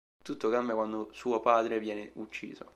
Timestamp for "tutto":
0.23-0.49